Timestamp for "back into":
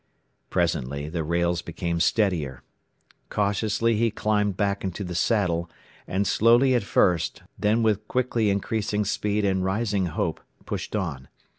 4.57-5.03